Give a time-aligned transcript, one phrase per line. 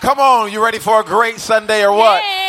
[0.00, 2.22] Come on, you ready for a great Sunday or what?
[2.22, 2.46] Yay!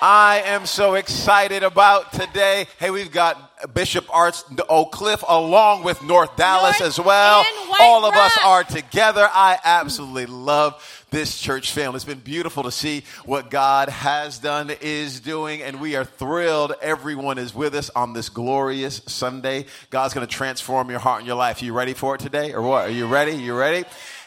[0.00, 2.68] I am so excited about today.
[2.78, 7.44] Hey, we've got Bishop Arts Oak Cliff along with North Dallas North as well.
[7.80, 9.28] All of us are together.
[9.30, 11.96] I absolutely love this church family.
[11.96, 16.72] It's been beautiful to see what God has done, is doing, and we are thrilled
[16.80, 19.66] everyone is with us on this glorious Sunday.
[19.90, 21.60] God's going to transform your heart and your life.
[21.60, 22.88] Are You ready for it today or what?
[22.88, 23.32] Are you ready?
[23.32, 23.84] You ready?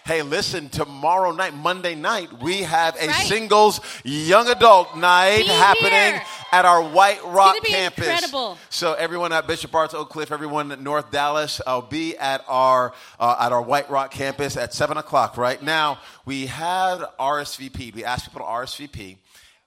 [0.07, 3.27] Hey, listen, tomorrow night, Monday night, we have a Right.
[3.27, 6.23] singles young adult night Be happening here.
[6.53, 8.05] at our White Rock campus.
[8.07, 8.57] incredible.
[8.69, 12.93] So everyone at Bishop Arts Oak Cliff, everyone at North Dallas, I'll be at our
[13.19, 15.35] uh, at our White Rock campus at seven o'clock.
[15.35, 17.93] Right now, we had RSVP.
[17.93, 19.17] We asked people to RSVP,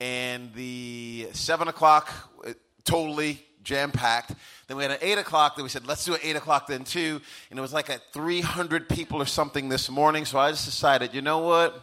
[0.00, 2.08] and the seven o'clock
[2.48, 2.54] uh,
[2.86, 4.32] totally jam packed.
[4.70, 5.56] Then we had an eight o'clock.
[5.56, 7.20] Then we said let's do an eight o'clock then too,
[7.50, 10.24] and it was like at three hundred people or something this morning.
[10.24, 11.74] So I just decided, you know what?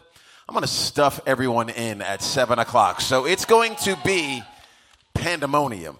[0.48, 3.02] I'm going to stuff everyone in at seven o'clock.
[3.02, 4.42] So it's going to be
[5.12, 5.98] pandemonium.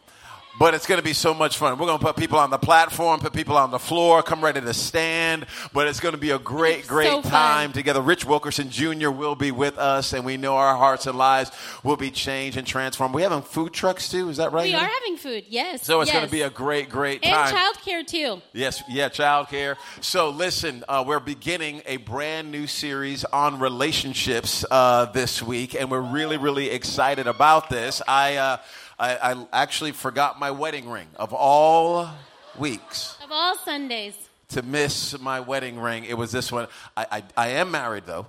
[0.58, 1.78] But it's going to be so much fun.
[1.78, 4.60] We're going to put people on the platform, put people on the floor, come ready
[4.60, 5.46] to stand.
[5.72, 8.00] But it's going to be a great, great so time together.
[8.00, 9.10] Rich Wilkerson Jr.
[9.10, 11.52] will be with us, and we know our hearts and lives
[11.84, 13.14] will be changed and transformed.
[13.14, 14.28] We having food trucks too.
[14.28, 14.64] Is that right?
[14.64, 15.84] We are having food, yes.
[15.84, 16.16] So it's yes.
[16.16, 17.34] going to be a great, great time.
[17.34, 18.42] and childcare too.
[18.52, 19.76] Yes, yeah, childcare.
[20.00, 25.90] So listen, uh, we're beginning a brand new series on relationships uh, this week, and
[25.90, 28.02] we're really, really excited about this.
[28.08, 28.56] I, uh,
[28.98, 32.08] I, I actually forgot my wedding ring of all
[32.58, 34.14] weeks Of all Sundays,
[34.48, 36.04] to miss my wedding ring.
[36.04, 36.66] It was this one.
[36.96, 38.26] I, I, I am married though.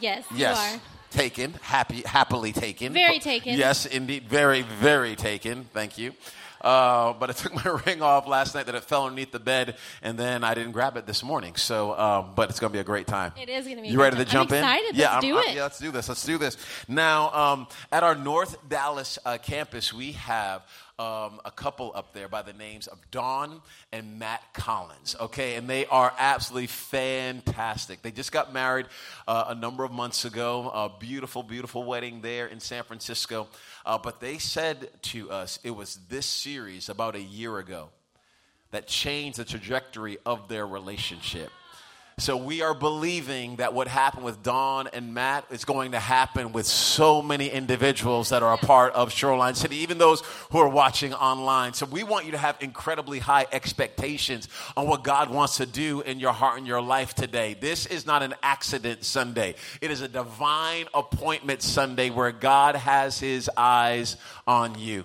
[0.00, 0.56] yes, Yes.
[0.72, 0.80] you are.
[1.10, 2.92] Taken, happy, happily taken.
[2.92, 3.58] Very taken.
[3.58, 5.64] Yes, indeed, very, very taken.
[5.74, 6.12] Thank you.
[6.60, 9.76] Uh, but I took my ring off last night that it fell underneath the bed,
[10.02, 11.56] and then I didn't grab it this morning.
[11.56, 13.32] So, um, but it's going to be a great time.
[13.40, 14.64] It is gonna be You ready to jump I'm in?
[14.64, 14.96] excited.
[14.96, 15.56] Yeah, Let's I'm- do I'm- it.
[15.56, 16.08] yeah, let's do this.
[16.08, 16.56] Let's do this.
[16.88, 20.62] Now, um, at our North Dallas uh, campus, we have
[21.00, 25.16] um, a couple up there by the names of Dawn and Matt Collins.
[25.18, 28.02] Okay, and they are absolutely fantastic.
[28.02, 28.84] They just got married
[29.26, 30.68] uh, a number of months ago.
[30.68, 33.48] A beautiful, beautiful wedding there in San Francisco.
[33.86, 37.88] Uh, but they said to us it was this series about a year ago
[38.70, 41.50] that changed the trajectory of their relationship.
[42.20, 46.52] So we are believing that what happened with Dawn and Matt is going to happen
[46.52, 50.20] with so many individuals that are a part of Shoreline City, even those
[50.52, 51.72] who are watching online.
[51.72, 56.02] So we want you to have incredibly high expectations on what God wants to do
[56.02, 57.56] in your heart and your life today.
[57.58, 59.54] This is not an accident Sunday.
[59.80, 65.04] It is a divine appointment Sunday where God has his eyes on you.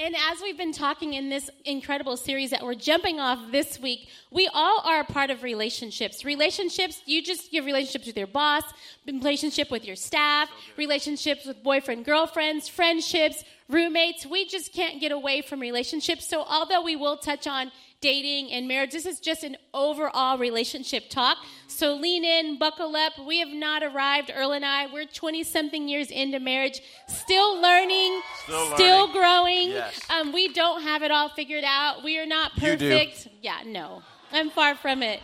[0.00, 4.08] And as we've been talking in this incredible series that we're jumping off this week,
[4.30, 6.24] we all are a part of relationships.
[6.24, 8.62] Relationships, you just you have relationships with your boss,
[9.04, 14.24] relationship with your staff, relationships with boyfriend, girlfriends, friendships, roommates.
[14.24, 16.28] We just can't get away from relationships.
[16.28, 21.10] So although we will touch on dating and marriage, this is just an overall relationship
[21.10, 21.36] talk.
[21.66, 23.12] So lean in, buckle up.
[23.26, 24.86] We have not arrived, Earl and I.
[24.92, 29.12] We're 20 something years into marriage, still learning, Still still learning.
[29.12, 29.68] growing.
[29.70, 30.00] Yes.
[30.10, 32.04] Um, we don't have it all figured out.
[32.04, 33.28] We are not perfect.
[33.42, 35.20] Yeah, no, I'm far from it.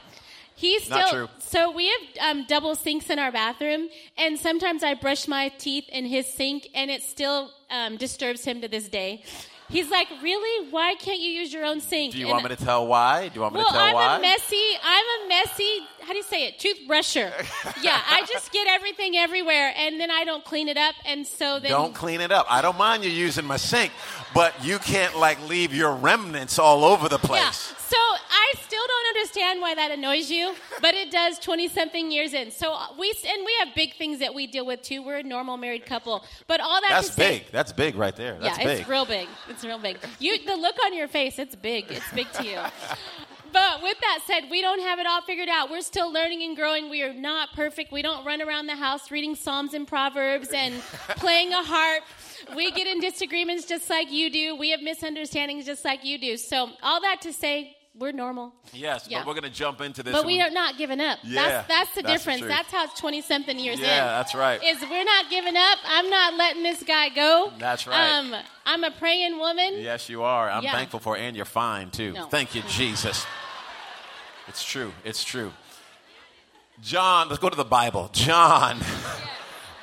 [0.56, 1.28] He's still true.
[1.40, 5.88] so we have um, double sinks in our bathroom, and sometimes I brush my teeth
[5.90, 9.24] in his sink, and it still um, disturbs him to this day.
[9.68, 10.68] He's like, "Really?
[10.70, 13.28] Why can't you use your own sink?" Do you And- want me to tell why?
[13.28, 14.16] Do you want me well, to tell I'm why?
[14.16, 14.78] a messy.
[14.82, 15.86] I'm a messy.
[16.02, 16.58] How do you say it?
[16.58, 17.32] Toothbrusher.
[17.82, 21.58] yeah, I just get everything everywhere, and then I don't clean it up, and so
[21.58, 22.46] then Don't clean it up.
[22.50, 23.90] I don't mind you using my sink,
[24.34, 27.40] but you can't like leave your remnants all over the place.
[27.40, 27.50] Yeah.
[27.88, 28.52] So I
[28.84, 32.50] still don't understand why that annoys you, but it does 20 something years in.
[32.50, 35.02] So uh, we and we have big things that we deal with too.
[35.02, 36.24] We're a normal married couple.
[36.46, 37.52] But all that That's to say, big.
[37.52, 38.36] That's big right there.
[38.38, 38.80] That's yeah, big.
[38.80, 39.28] it's real big.
[39.48, 39.98] It's real big.
[40.18, 41.86] You the look on your face, it's big.
[41.90, 42.58] It's big to you.
[43.52, 45.70] But with that said, we don't have it all figured out.
[45.70, 46.90] We're still learning and growing.
[46.90, 47.92] We are not perfect.
[47.92, 50.74] We don't run around the house reading Psalms and Proverbs and
[51.10, 52.02] playing a harp.
[52.56, 54.56] We get in disagreements just like you do.
[54.56, 56.36] We have misunderstandings just like you do.
[56.36, 58.52] So, all that to say, we're normal.
[58.72, 59.18] yes, Yeah.
[59.20, 60.12] but we're going to jump into this.
[60.12, 61.18] But we are not giving up.
[61.22, 62.40] Yeah, that's that's the that's difference.
[62.40, 62.50] truth.
[62.50, 63.84] that's how it's 20 something years in.
[63.84, 64.62] Yeah, that's right.
[64.62, 65.78] Is we're not giving up.
[65.86, 67.52] I'm not letting this guy go.
[67.58, 68.12] That's right.
[68.18, 68.34] Um,
[68.66, 69.74] I'm a praying woman.
[69.78, 70.50] Yes, you are.
[70.50, 70.72] I'm Yeah.
[70.72, 72.12] thankful for, it, and you're fine too.
[72.12, 72.26] No.
[72.26, 73.26] Thank you, Jesus.
[74.48, 74.92] It's true.
[75.04, 75.52] It's true.
[76.82, 78.10] John, let's go to the Bible.
[78.12, 78.78] John.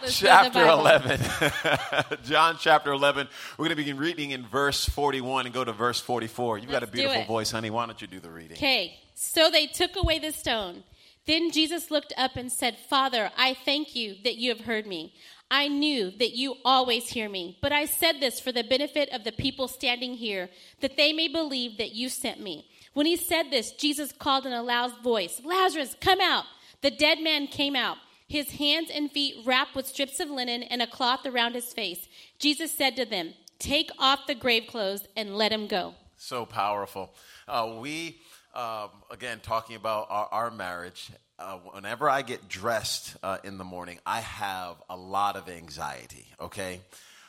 [0.02, 2.18] Let's go to the chapter 11.
[2.24, 3.28] John chapter 11.
[3.58, 6.58] We're going to begin reading in verse 41 and go to verse 44.
[6.58, 7.70] You've got a Let's beautiful voice, honey.
[7.70, 8.58] Why don't you do the reading?
[8.58, 10.84] Okay, so they took away the stone.
[11.28, 15.14] Then Jesus looked up and said, Father, I thank you that you have heard me.
[15.52, 19.24] I knew that you always hear me, but I said this for the benefit of
[19.24, 20.50] the people standing here,
[20.80, 22.66] that they may believe that you sent me.
[22.94, 26.46] When he said this, Jesus called in a loud voice, Lazarus, come out.
[26.82, 27.98] The dead man came out,
[28.32, 32.08] his hands and feet wrapped with strips of linen and a cloth around his face.
[32.40, 35.94] Jesus said to them, Take off the grave clothes and let him go.
[36.16, 37.14] So powerful.
[37.46, 38.20] Uh, we,
[38.56, 43.66] um, again, talking about our, our marriage, uh, whenever I get dressed uh, in the
[43.66, 46.80] morning, I have a lot of anxiety, okay?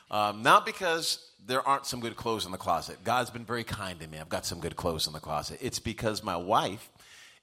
[0.09, 3.03] Um, not because there aren't some good clothes in the closet.
[3.03, 4.19] God's been very kind to me.
[4.19, 5.59] I've got some good clothes in the closet.
[5.61, 6.89] It's because my wife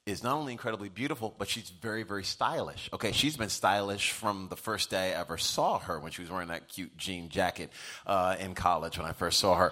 [0.10, 2.90] is not only incredibly beautiful, but she's very, very stylish.
[2.94, 6.32] Okay, she's been stylish from the first day I ever saw her when she was
[6.32, 7.72] wearing that cute jean jacket
[8.06, 9.72] uh, in college when I first saw her.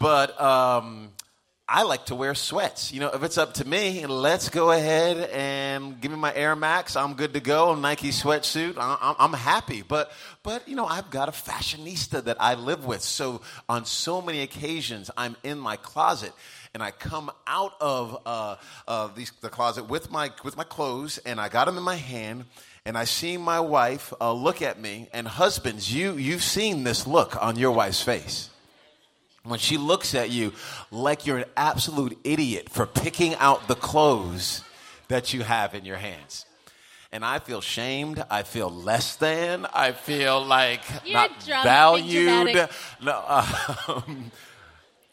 [0.00, 1.12] But um,
[1.68, 2.92] I like to wear sweats.
[2.92, 6.54] You know, if it's up to me, let's go ahead and give me my Air
[6.54, 6.94] Max.
[6.94, 7.74] I'm good to go.
[7.74, 8.76] Nike sweatsuit.
[8.78, 9.82] I'm, I'm happy.
[9.82, 10.12] But,
[10.44, 13.02] but you know, I've got a fashionista that I live with.
[13.02, 16.32] So on so many occasions, I'm in my closet
[16.74, 21.18] and I come out of uh, uh, the, the closet with my with my clothes,
[21.18, 22.44] and I got them in my hand,
[22.84, 25.08] and I see my wife uh, look at me.
[25.12, 28.50] And husbands, you you've seen this look on your wife's face
[29.44, 30.52] when she looks at you
[30.90, 34.62] like you're an absolute idiot for picking out the clothes
[35.08, 36.44] that you have in your hands.
[37.12, 38.22] And I feel shamed.
[38.28, 39.64] I feel less than.
[39.72, 42.68] I feel like You're not valued.
[43.02, 43.44] No,
[43.88, 44.32] um,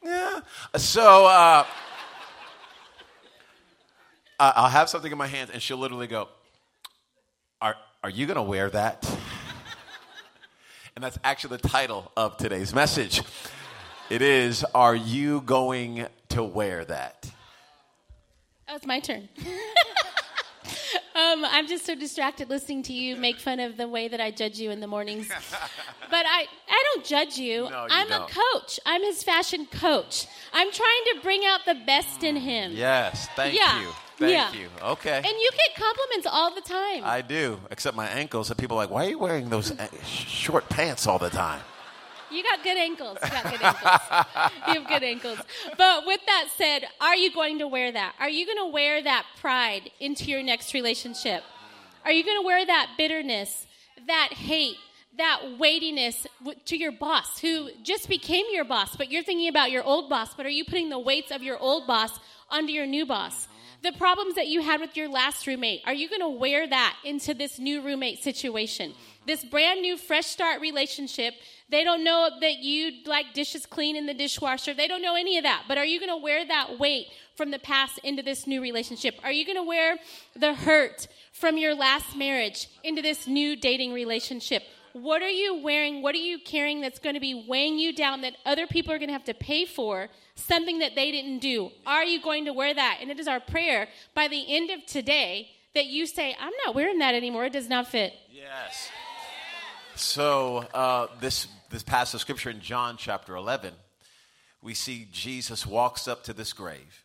[0.04, 0.40] yeah.
[0.76, 1.66] So uh,
[4.40, 6.30] I'll have something in my hands, and she'll literally go,
[7.62, 9.10] "Are are you going to wear that?"
[10.96, 13.22] and that's actually the title of today's message.
[14.10, 17.30] It is, "Are you going to wear that?"
[18.68, 19.30] Oh, it's my turn.
[21.16, 24.32] um, I'm just so distracted listening to you make fun of the way that I
[24.32, 25.28] judge you in the mornings.
[26.10, 27.70] but I, I don't judge you.
[27.70, 28.30] No, you I'm don't.
[28.30, 28.80] a coach.
[28.86, 30.28] I'm his fashion coach.
[30.54, 32.74] I'm trying to bring out the best in him.
[32.74, 33.88] Yes, thank Yeah, you.
[34.18, 34.54] Thank yeah.
[34.54, 34.68] you.
[34.82, 35.18] Okay.
[35.18, 37.02] And you get compliments all the time.
[37.04, 38.50] I do, except my ankles.
[38.50, 41.62] And people are like, why are you wearing those uh, short pants all the time?
[42.34, 43.18] You got good ankles.
[43.24, 44.02] You got good ankles.
[44.68, 45.40] you have good ankles.
[45.78, 48.16] But with that said, are you going to wear that?
[48.20, 51.44] Are you going to wear that pride into your next relationship?
[52.04, 53.68] Are you going to wear that bitterness,
[54.08, 54.78] that hate,
[55.18, 56.26] that weightiness
[56.66, 60.34] to your boss who just became your boss, but you're thinking about your old boss,
[60.34, 62.20] but are you putting the weights of your old boss
[62.50, 63.48] onto your new boss?
[63.84, 66.98] The problems that you had with your last roommate, are you going to wear that
[67.04, 68.94] into this new roommate situation?
[69.28, 71.34] This brand new fresh start relationship,
[71.70, 74.74] they don't know that you like dishes clean in the dishwasher.
[74.74, 75.64] They don't know any of that.
[75.68, 79.16] But are you going to wear that weight from the past into this new relationship?
[79.24, 79.98] Are you going to wear
[80.36, 84.64] the hurt from your last marriage into this new dating relationship?
[84.94, 86.04] What are you wearing?
[86.04, 89.00] What are you carrying that's going to be weighing you down that other people are
[89.00, 90.10] going to have to pay for?
[90.36, 91.72] Something that they didn't do.
[91.88, 93.00] Are you going to wear that?
[93.02, 96.76] And it is our prayer by the end of today that you say, I'm not
[96.76, 97.46] wearing that anymore.
[97.46, 98.14] It does not fit.
[98.32, 98.90] Yes.
[99.96, 103.74] So uh, this this passage of scripture in John chapter eleven,
[104.62, 107.04] we see Jesus walks up to this grave,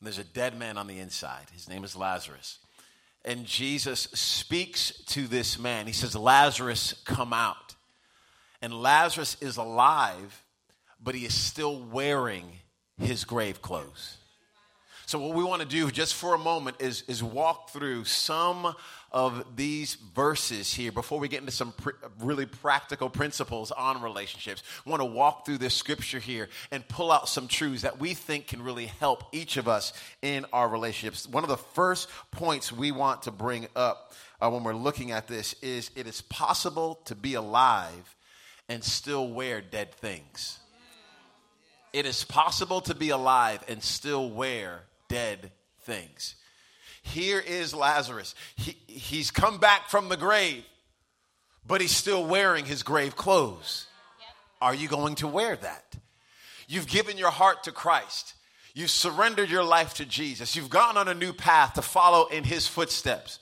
[0.00, 1.46] and there's a dead man on the inside.
[1.52, 2.58] His name is Lazarus,
[3.24, 5.86] and Jesus speaks to this man.
[5.86, 7.74] He says, "Lazarus, come out."
[8.62, 10.42] And Lazarus is alive,
[11.02, 12.60] but he is still wearing
[12.98, 14.16] his grave clothes.
[15.04, 18.74] So, what we want to do just for a moment is, is walk through some
[19.12, 21.90] of these verses here before we get into some pr-
[22.20, 24.62] really practical principles on relationships.
[24.84, 28.14] We want to walk through this scripture here and pull out some truths that we
[28.14, 29.92] think can really help each of us
[30.22, 31.28] in our relationships.
[31.28, 35.28] One of the first points we want to bring up uh, when we're looking at
[35.28, 38.16] this is it is possible to be alive
[38.68, 40.58] and still wear dead things.
[41.92, 45.52] It is possible to be alive and still wear dead
[45.82, 46.36] things.
[47.02, 48.34] Here is Lazarus.
[48.56, 50.64] He, he's come back from the grave,
[51.66, 53.86] but he's still wearing his grave clothes.
[54.60, 55.96] Are you going to wear that?
[56.68, 58.34] You've given your heart to Christ.
[58.74, 60.56] You've surrendered your life to Jesus.
[60.56, 63.38] You've gone on a new path to follow in his footsteps.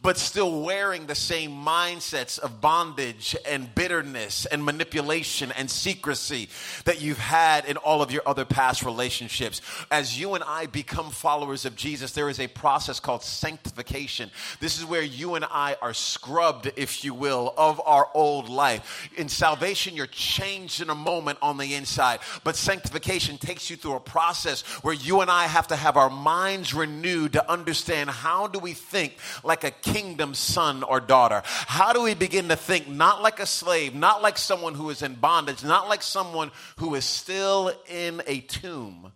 [0.00, 6.48] But still wearing the same mindsets of bondage and bitterness and manipulation and secrecy
[6.84, 9.60] that you've had in all of your other past relationships.
[9.90, 14.30] As you and I become followers of Jesus, there is a process called sanctification.
[14.60, 19.10] This is where you and I are scrubbed, if you will, of our old life.
[19.16, 23.96] In salvation, you're changed in a moment on the inside, but sanctification takes you through
[23.96, 28.46] a process where you and I have to have our minds renewed to understand how
[28.46, 31.42] do we think like a kingdom son or daughter?
[31.44, 35.02] How do we begin to think not like a slave, not like someone who is
[35.02, 39.12] in bondage, not like someone who is still in a tomb,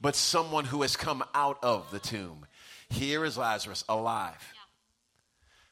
[0.00, 2.46] but someone who has come out of the tomb?
[2.88, 4.54] Here is Lazarus alive,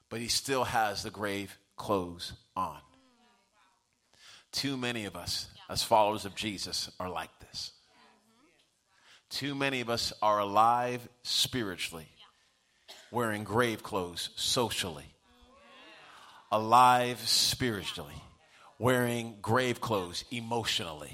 [0.08, 2.78] but he still has the grave clothes on.
[4.52, 7.72] Too many of us, as followers of Jesus, are like this.
[9.28, 12.08] Too many of us are alive spiritually,
[13.10, 15.04] wearing grave clothes socially.
[16.52, 18.14] Alive spiritually,
[18.78, 21.12] wearing grave clothes emotionally.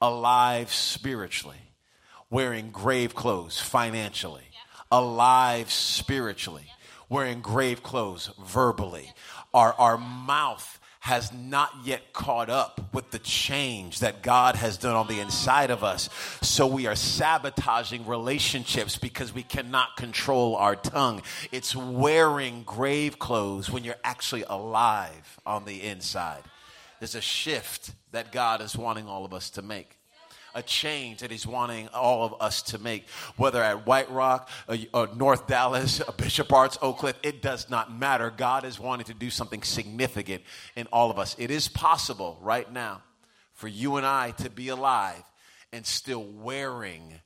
[0.00, 1.72] Alive spiritually,
[2.30, 4.44] wearing grave clothes financially.
[4.90, 6.66] Alive spiritually,
[7.08, 9.12] wearing grave clothes verbally.
[9.52, 10.77] Our, our mouth
[11.08, 15.70] has not yet caught up with the change that God has done on the inside
[15.70, 16.10] of us.
[16.42, 21.22] So we are sabotaging relationships because we cannot control our tongue.
[21.50, 26.42] It's wearing grave clothes when you're actually alive on the inside.
[27.00, 29.97] There's a shift that God is wanting all of us to make
[30.54, 34.76] a change that he's wanting all of us to make, whether at White Rock, or
[34.94, 38.32] uh, uh, North Dallas, uh, Bishop Arts, Oak Cliff, it does not matter.
[38.34, 40.42] God is wanting to do something significant
[40.76, 41.36] in all of us.
[41.38, 43.02] It is possible right now
[43.52, 45.22] for you and I to be alive
[45.72, 47.20] and still wearing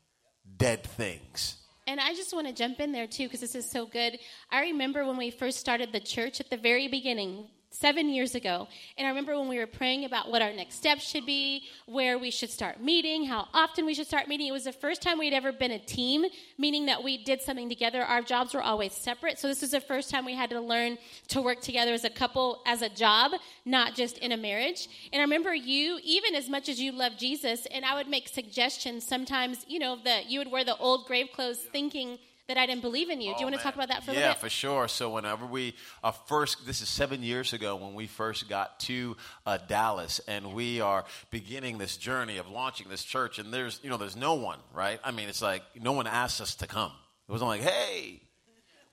[0.57, 1.57] dead things.
[1.87, 4.19] And I just want to jump in there too because this is so good.
[4.51, 8.69] I remember when we first started the church at the very beginning, seven years ago.
[8.97, 12.19] And I remember when we were praying about what our next steps should be, where
[12.19, 14.47] we should start meeting, how often we should start meeting.
[14.47, 16.27] It was the first time we'd ever been a team,
[16.59, 18.03] meaning that we did something together.
[18.03, 19.39] Our jobs were always separate.
[19.39, 20.99] So this was the first time we had to learn
[21.29, 23.33] to work together as a couple, as a job,
[23.65, 24.89] not just in a marriage.
[25.13, 28.29] And I remember you, even as much as you love Jesus, and I would make
[28.29, 32.19] suggestions sometimes, you know, that you would wear the old grave clothes thinking,
[32.53, 33.33] that I didn't believe in you.
[33.33, 33.59] Do you want man.
[33.59, 34.37] to talk about that for a yeah, little bit?
[34.37, 34.89] Yeah, for sure.
[34.89, 39.17] So whenever we uh, first, this is seven years ago when we first got to
[39.47, 43.39] uh, Dallas, and we are beginning this journey of launching this church.
[43.39, 45.01] And there's, you know, there's no one, right?
[45.03, 46.93] I mean, it's like no one asked us to come.
[47.29, 48.21] It wasn't like, hey,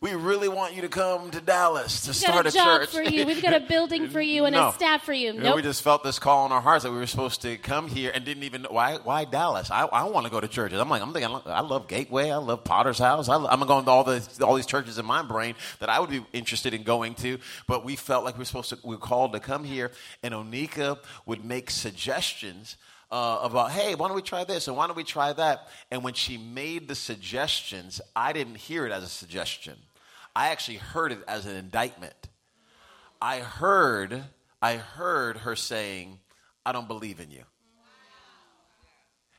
[0.01, 2.89] we really want you to come to Dallas to We've start a, a, church.
[2.89, 3.25] for you.
[3.25, 4.69] We've got a building for you and No.
[4.69, 5.33] a staff for you.
[5.33, 5.55] You know, Nope.
[5.57, 8.09] we just felt this call in our hearts that we were supposed to come here
[8.15, 8.95] and didn't even know why.
[9.03, 9.69] Why Dallas?
[9.69, 10.79] I, I want to go to churches.
[10.79, 12.29] I'm like, I'm thinking, I love Gateway.
[12.29, 13.27] I love Potter's House.
[13.27, 16.09] I, I'm going to all the all these churches in my brain that I would
[16.09, 17.37] be interested in going to.
[17.67, 18.77] But we felt like we were supposed to.
[18.85, 19.91] We were called to come here,
[20.23, 22.77] and Oneka would make suggestions.
[23.11, 26.03] Uh, about hey why don't we try this and why don't we try that and
[26.03, 29.73] when she made the suggestions i didn't hear it as a suggestion
[30.35, 32.29] i actually heard it as an indictment
[33.21, 34.23] I heard,
[34.61, 36.19] I heard her saying,
[36.65, 37.43] I don't believe in you.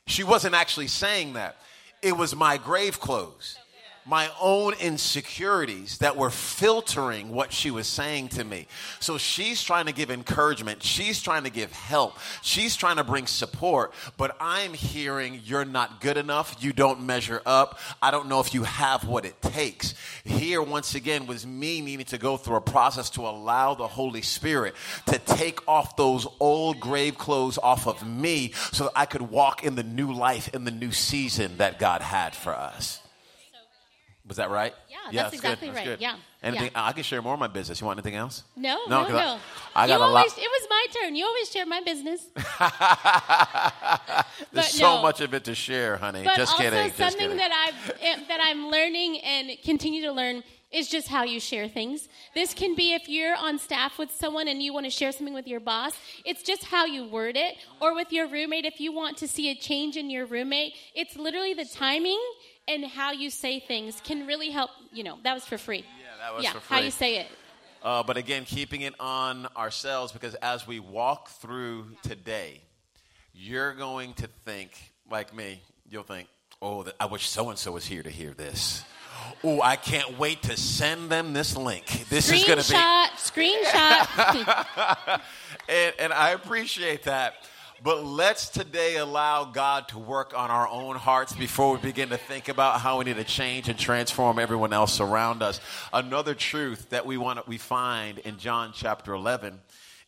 [0.07, 1.57] She wasn't actually saying that.
[2.03, 3.59] It was my grave clothes,
[4.07, 8.67] my own insecurities that were filtering what she was saying to me.
[8.99, 13.27] So she's trying to give encouragement, she's trying to give help, she's trying to bring
[13.27, 18.41] support, but I'm hearing you're not good enough, you don't measure up, I don't know
[18.41, 19.95] if you have what it takes.
[20.25, 24.23] Here, once again, was me needing to go through a process to allow the Holy
[24.23, 24.75] Spirit
[25.07, 29.65] to take off those old grave clothes off of me so that I could walk
[29.65, 33.01] in the new life, in the new season that God had for us.
[34.31, 34.73] Was that right?
[34.89, 35.37] Yeah, yeah that's good.
[35.39, 35.85] exactly That's right.
[35.87, 36.01] good.
[36.01, 36.71] Yeah, Anything?
[36.73, 36.85] yeah.
[36.87, 37.81] I can share more of my business.
[37.81, 38.45] You want anything else?
[38.55, 39.39] No, No, no, 'cause I- no.
[39.75, 41.17] I got you a lot- always, It was my turn.
[41.17, 42.27] You always share my business.
[44.53, 45.03] There's so no.
[45.03, 46.23] much of it to share, honey.
[46.25, 46.85] But just also kidding.
[46.87, 47.37] just something kidding.
[47.39, 51.67] that I've eh, that I'm learning and continue to learn is just how you share
[51.69, 52.09] things.
[52.33, 55.35] This can be if you're on staff with someone and you want to share something
[55.35, 55.95] with your boss,
[56.25, 57.57] it's just how you word it.
[57.81, 61.17] Or with your roommate, if you want to see a change in your roommate, it's
[61.17, 62.21] literally the timing
[62.71, 64.71] and how you say things can really help.
[64.93, 65.85] You know, that was for free.
[66.01, 66.77] Yeah, that was yeah, for free.
[66.77, 67.27] how you say it.
[67.83, 72.61] Uh, but again, keeping it on ourselves because as we walk through today,
[73.33, 74.73] you're going to think,
[75.11, 76.29] like me, you'll think,
[76.61, 78.85] oh, I wish so and so was here to hear this.
[79.43, 81.87] Oh, I can't wait to send them this link.
[82.09, 82.77] This is going to be.
[82.77, 85.21] Screenshot, screenshot.
[85.69, 87.35] and, and I appreciate that.
[87.83, 92.19] But let's today allow God to work on our own hearts before we begin to
[92.19, 95.61] think about how we need to change and transform everyone else around us.
[95.91, 99.59] Another truth that we want we find in John chapter 11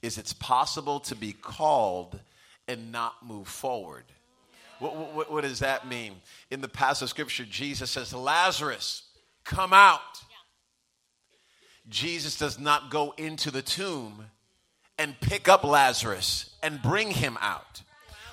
[0.02, 2.20] is it's possible to be called
[2.68, 4.04] and not move forward.
[4.78, 6.16] What, what, what does that mean?
[6.50, 9.02] In the passage of scripture, Jesus says, Lazarus,
[9.44, 10.00] come out.
[11.88, 14.26] Jesus does not go into the tomb
[14.98, 17.82] and pick up Lazarus and bring him out.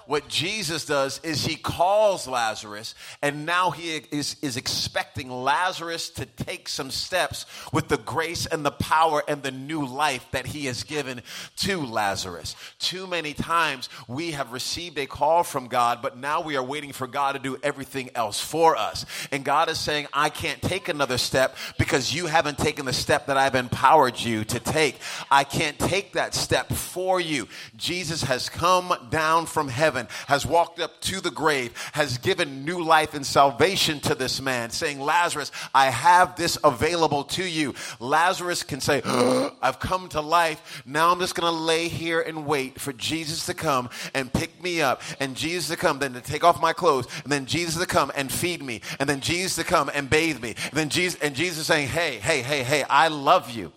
[0.10, 6.26] What Jesus does is he calls Lazarus, and now he is, is expecting Lazarus to
[6.26, 10.66] take some steps with the grace and the power and the new life that he
[10.66, 11.22] has given
[11.58, 12.56] to Lazarus.
[12.80, 16.92] Too many times we have received a call from God, but now we are waiting
[16.92, 19.06] for God to do everything else for us.
[19.32, 23.28] And God is saying, I can't take another step because you haven't taken the step
[23.28, 24.98] that I've empowered you to take.
[25.30, 27.48] I can't take that step for you.
[27.78, 32.66] Jesus has come down from heaven heaven, has walked up to the grave, has given
[32.66, 37.74] new life and salvation to this man, saying, Lazarus, I have this available to you.
[38.00, 39.02] Lazarus can say,
[39.62, 40.84] I've come to life.
[40.86, 44.62] Now I'm just going to lay here and wait for Jesus to come and pick
[44.64, 47.78] me up, and Jesus to come, then to take off my clothes, and then Jesus
[47.80, 50.56] to come and feed me, and then Jesus to come and bathe me.
[50.70, 53.72] And then Jesus, and Jesus saying, Hey, hey, hey, hey, I love you.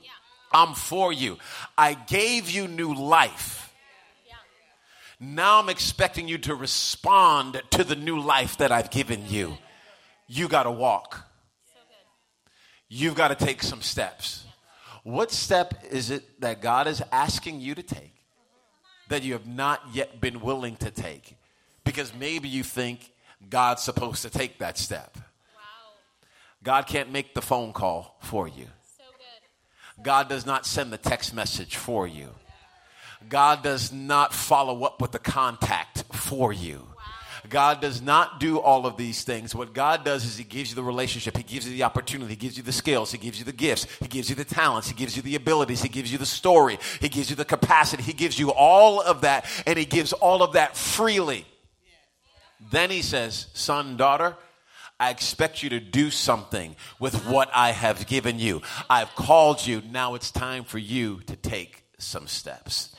[0.55, 1.39] I'm for you.
[1.79, 3.62] I gave you new life.
[5.25, 9.57] Now I'm expecting you to respond to the new life that I've given you.
[10.27, 11.25] You got to walk.
[12.89, 14.45] You've got to take some steps.
[15.05, 18.17] What step is it that God is asking you to take
[19.11, 21.37] that you have not yet been willing to take?
[21.85, 23.13] Because maybe you think
[23.49, 25.17] God's supposed to take that step.
[26.65, 28.67] God can't make the phone call for you.
[30.03, 32.31] God does not send the text message for you.
[33.29, 36.87] God does not follow up with the contact for you.
[37.49, 39.55] God does not do all of these things.
[39.55, 42.37] What God does is He gives you the relationship, He gives you the opportunity, He
[42.37, 44.95] gives you the skills, He gives you the gifts, He gives you the talents, He
[44.95, 48.13] gives you the abilities, He gives you the story, He gives you the capacity, He
[48.13, 51.45] gives you all of that, and He gives all of that freely.
[52.71, 54.37] Then He says, Son, daughter,
[55.01, 58.63] I expect you to do something with what I have given you.
[58.89, 59.83] I've called you.
[59.91, 62.95] Now it's time for you to take some steps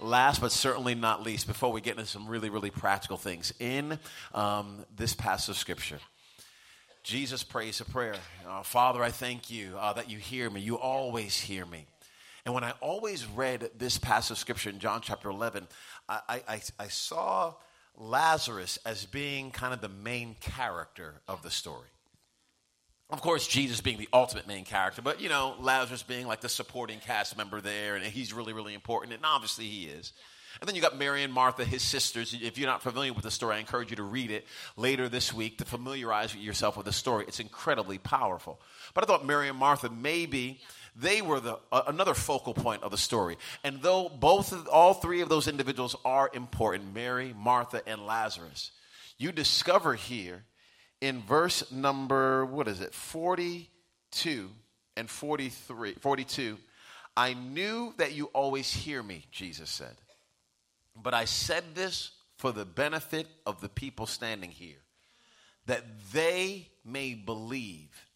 [0.00, 3.98] last but certainly not least, before we get into some really, really practical things, in
[4.34, 5.98] um, this passage of Scripture,
[7.02, 8.16] Jesus prays a prayer
[8.48, 10.60] uh, Father, I thank you uh, that you hear me.
[10.60, 11.86] You always hear me.
[12.44, 15.66] And when I always read this passage of Scripture in John chapter 11,
[16.08, 17.54] I, I, I saw
[17.96, 21.88] Lazarus as being kind of the main character of the story.
[23.10, 26.48] Of course, Jesus being the ultimate main character, but you know, Lazarus being like the
[26.48, 30.12] supporting cast member there, and he's really, really important, and obviously he is.
[30.60, 32.34] And then you got Mary and Martha, his sisters.
[32.40, 35.32] If you're not familiar with the story, I encourage you to read it later this
[35.32, 37.24] week to familiarize yourself with the story.
[37.26, 38.60] It's incredibly powerful.
[38.94, 40.60] But I thought Mary and Martha maybe
[40.96, 43.36] they were the uh, another focal point of the story.
[43.64, 48.70] And though both of, all three of those individuals are important, Mary, Martha, and Lazarus,
[49.18, 50.44] you discover here
[51.04, 54.50] in verse number, what is it, 42
[54.96, 56.56] and 43, 42,
[57.14, 59.94] I knew that you always hear me, Jesus said.
[60.96, 64.80] But I said this for the benefit of the people standing here,
[65.66, 68.08] that they may believe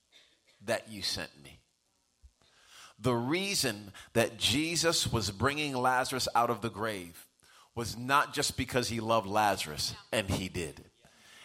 [0.65, 1.61] that you sent me.
[2.99, 7.27] The reason that Jesus was bringing Lazarus out of the grave
[7.75, 10.88] was not just because he loved Lazarus, and he did.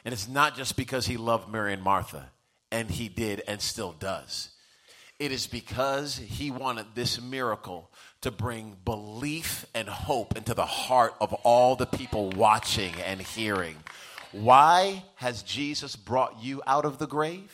[0.05, 2.31] And it's not just because he loved Mary and Martha,
[2.71, 4.49] and he did and still does.
[5.19, 7.89] It is because he wanted this miracle
[8.21, 13.75] to bring belief and hope into the heart of all the people watching and hearing.
[14.31, 17.51] Why has Jesus brought you out of the grave?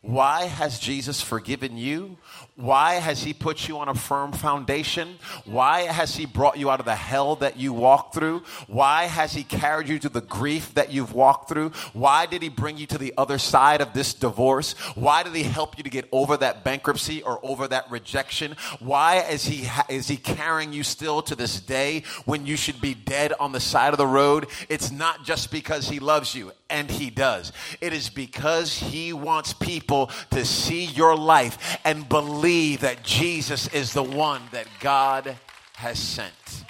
[0.00, 2.16] Why has Jesus forgiven you?
[2.56, 5.18] Why has he put you on a firm foundation?
[5.44, 8.44] Why has he brought you out of the hell that you walked through?
[8.66, 11.72] Why has he carried you to the grief that you've walked through?
[11.92, 14.72] Why did he bring you to the other side of this divorce?
[14.94, 18.56] Why did he help you to get over that bankruptcy or over that rejection?
[18.78, 22.94] Why is he is he carrying you still to this day when you should be
[22.94, 24.46] dead on the side of the road?
[24.70, 27.52] It's not just because he loves you and he does.
[27.82, 33.92] It is because he wants people to see your life and believe that Jesus is
[33.92, 35.36] the one that God
[35.74, 36.64] has sent.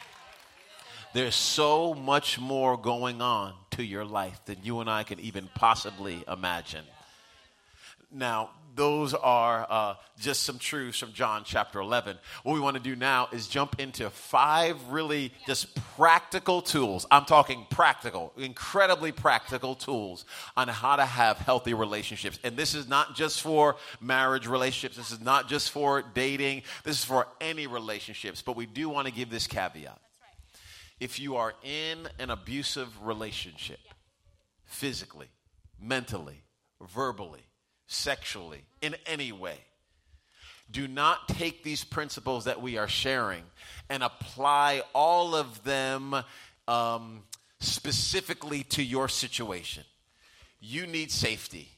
[1.12, 5.50] There's so much more going on to your life than you and I can even
[5.54, 6.86] possibly imagine.
[8.10, 12.18] Now, those are uh, just some truths from John chapter 11.
[12.42, 17.06] What we want to do now is jump into five really just practical tools.
[17.10, 22.38] I'm talking practical, incredibly practical tools on how to have healthy relationships.
[22.44, 26.98] And this is not just for marriage relationships, this is not just for dating, this
[26.98, 28.42] is for any relationships.
[28.42, 29.98] But we do want to give this caveat.
[31.00, 33.80] If you are in an abusive relationship,
[34.66, 35.28] physically,
[35.80, 36.42] mentally,
[36.80, 37.45] verbally,
[37.86, 39.58] sexually, in any way.
[40.70, 43.44] Do not take these principles that we are sharing
[43.88, 46.14] and apply all of them
[46.66, 47.22] um,
[47.60, 49.84] specifically to your situation.
[50.60, 51.70] You need safety.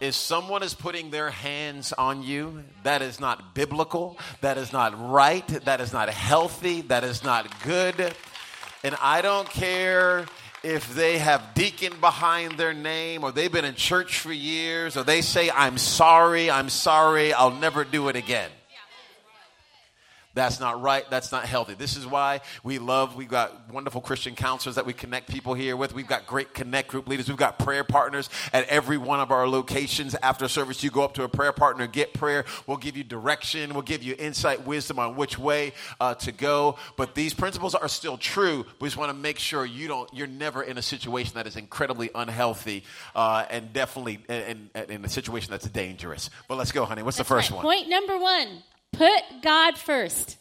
[0.00, 5.10] If someone is putting their hands on you, that is not biblical, that is not
[5.10, 8.14] right, that is not healthy, that is not good.
[8.84, 10.26] And I don't care
[10.62, 15.04] if they have deacon behind their name or they've been in church for years or
[15.04, 18.50] they say, I'm sorry, I'm sorry, I'll never do it again.
[20.38, 21.04] That's not right.
[21.10, 21.74] That's not healthy.
[21.74, 25.76] This is why we love, we've got wonderful Christian counselors that we connect people here
[25.76, 25.92] with.
[25.92, 27.28] We've got great connect group leaders.
[27.28, 30.14] We've got prayer partners at every one of our locations.
[30.22, 32.44] After service, you go up to a prayer partner, get prayer.
[32.68, 33.72] We'll give you direction.
[33.74, 36.76] We'll give you insight, wisdom on which way uh, to go.
[36.96, 38.64] But these principles are still true.
[38.80, 41.56] We just want to make sure you don't, you're never in a situation that is
[41.56, 42.84] incredibly unhealthy
[43.16, 46.30] uh, and definitely in, in, in, a situation that's dangerous.
[46.46, 47.02] But let's go, honey.
[47.02, 47.56] What's that's the first right.
[47.56, 47.64] one?
[47.64, 50.36] Point number one Put God first.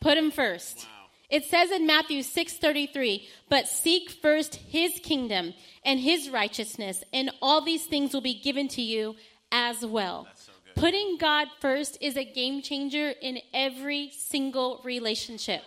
[0.00, 0.78] Put him first.
[0.78, 1.06] Wow.
[1.28, 7.60] It says in Matthew 6:33, "But seek first his kingdom and his righteousness, and all
[7.60, 9.16] these things will be given to you
[9.50, 15.64] as well." So Putting God first is a game changer in every single relationship.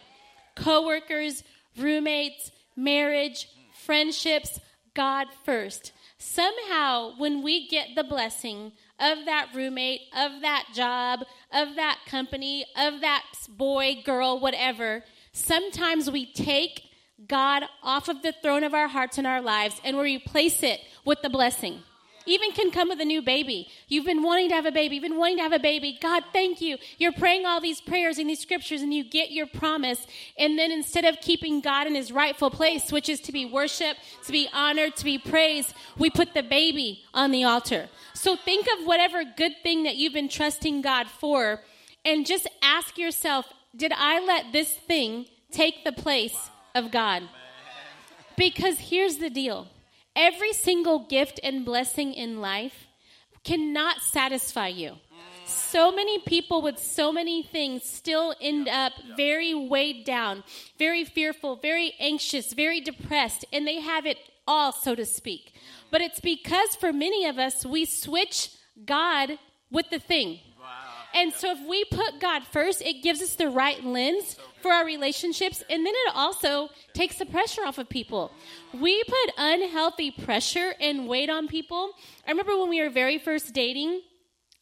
[0.54, 1.44] Coworkers,
[1.76, 4.60] roommates, marriage, friendships,
[4.94, 5.94] God first.
[6.20, 12.66] Somehow, when we get the blessing of that roommate, of that job, of that company,
[12.78, 16.84] of that boy, girl, whatever, sometimes we take
[17.28, 20.80] God off of the throne of our hearts and our lives and we replace it
[21.06, 21.84] with the blessing
[22.30, 23.68] even can come with a new baby.
[23.88, 25.98] You've been wanting to have a baby, you've been wanting to have a baby.
[26.02, 26.78] God, thank you.
[26.98, 30.06] You're praying all these prayers and these scriptures and you get your promise.
[30.38, 34.00] And then instead of keeping God in his rightful place, which is to be worshiped,
[34.26, 37.89] to be honored, to be praised, we put the baby on the altar.
[38.13, 41.62] So think of whatever good thing that you've been trusting God for
[42.06, 47.24] and just ask yourself, did I let this thing take the place of God?
[48.38, 49.68] Because here's the deal
[50.20, 52.88] every single gift and blessing in life
[53.46, 54.98] cannot satisfy you.
[55.46, 60.44] So many people with so many things still end up very weighed down,
[60.78, 65.54] very fearful, very anxious, very depressed, and they have it all, so to speak.
[65.56, 65.92] Mm.
[65.92, 68.52] But it's because for many of us, we switch
[68.86, 69.40] God
[69.72, 70.40] with the thing.
[71.13, 74.86] And so if we put God first, it gives us the right lens for our
[74.86, 75.63] relationships.
[75.69, 78.32] And then it also takes the pressure off of people.
[78.74, 81.91] We put unhealthy pressure and weight on people.
[82.28, 84.02] I remember when we were very first dating,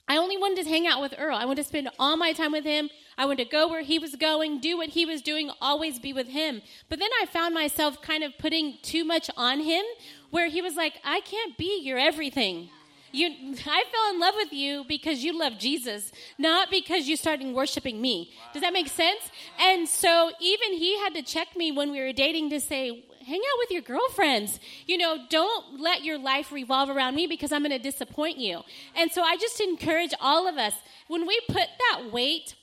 [0.09, 1.35] I only wanted to hang out with Earl.
[1.35, 2.89] I wanted to spend all my time with him.
[3.17, 6.13] I wanted to go where he was going, do what he was doing, always be
[6.13, 6.61] with him.
[6.87, 9.83] But then I found myself kind of putting too much on him
[10.29, 12.69] where he was like, I can't be your everything.
[13.17, 13.29] You,
[13.65, 17.99] I fell in love with you because you love Jesus, not because you started worshiping
[17.99, 18.31] me.
[18.53, 19.31] Does that make sense?
[19.59, 23.39] And so even he had to check me when we were dating to say, hang
[23.39, 24.59] out with your girlfriends.
[24.85, 28.61] You know, don't let your life revolve around me because I'm going to disappoint you.
[28.95, 30.73] And so I just encourage all of us
[31.07, 32.55] when we put that weight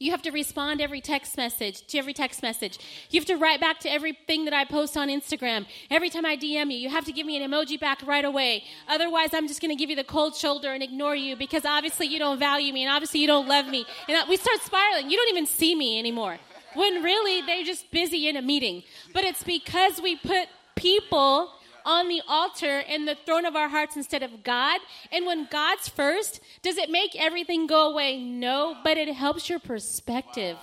[0.00, 2.78] you have to respond every text message to every text message.
[3.10, 5.66] You have to write back to everything that I post on Instagram.
[5.90, 8.64] Every time I DM you, you have to give me an emoji back right away.
[8.88, 12.06] Otherwise, I'm just going to give you the cold shoulder and ignore you because obviously
[12.06, 13.84] you don't value me and obviously you don't love me.
[14.08, 15.10] And we start spiraling.
[15.10, 16.38] You don't even see me anymore.
[16.72, 18.84] When really they're just busy in a meeting.
[19.12, 21.52] But it's because we put people
[21.84, 24.80] on the altar and the throne of our hearts instead of God.
[25.12, 28.18] And when God's first, does it make everything go away?
[28.18, 30.56] No, but it helps your perspective.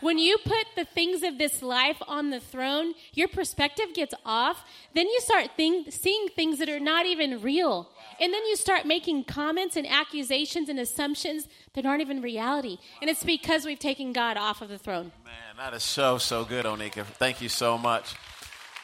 [0.00, 4.64] When you put the things of this life on the throne, your perspective gets off.
[4.94, 7.88] Then you start think, seeing things that are not even real.
[8.20, 12.78] And then you start making comments and accusations and assumptions that aren't even reality.
[13.00, 15.12] And it's because we've taken God off of the throne.
[15.24, 17.04] Man, that is so, so good, Oneka.
[17.04, 18.14] Thank you so much.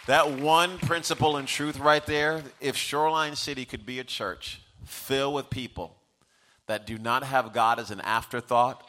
[0.06, 5.34] That one principle and truth right there, if Shoreline City could be a church filled
[5.34, 5.96] with people
[6.66, 8.84] that do not have God as an afterthought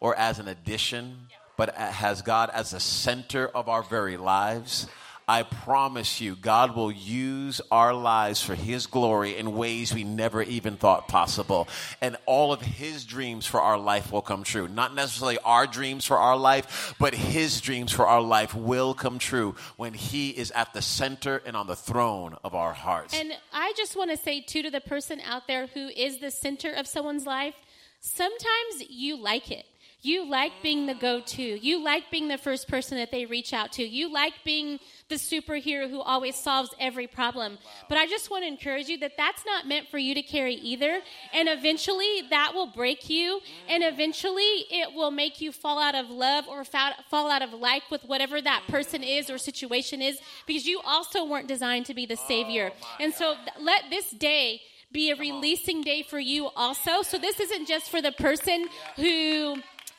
[0.00, 4.88] or as an addition, but has God as the center of our very lives,
[5.28, 10.40] I promise you, God will use our lives for His glory in ways we never
[10.40, 11.66] even thought possible.
[12.00, 14.68] And all of His dreams for our life will come true.
[14.68, 19.18] Not necessarily our dreams for our life, but His dreams for our life will come
[19.18, 23.12] true when He is at the center and on the throne of our hearts.
[23.12, 26.30] And I just want to say, too, to the person out there who is the
[26.30, 27.56] center of someone's life,
[27.98, 29.66] sometimes you like it.
[30.02, 31.42] You like being the go to.
[31.42, 33.82] You like being the first person that they reach out to.
[33.82, 34.78] You like being
[35.08, 37.58] the superhero who always solves every problem.
[37.88, 40.54] But I just want to encourage you that that's not meant for you to carry
[40.54, 41.00] either.
[41.32, 43.40] And eventually that will break you.
[43.68, 47.90] And eventually it will make you fall out of love or fall out of like
[47.90, 52.06] with whatever that person is or situation is because you also weren't designed to be
[52.06, 52.70] the savior.
[53.00, 54.60] And so let this day
[54.92, 57.02] be a releasing day for you also.
[57.02, 59.56] So this isn't just for the person who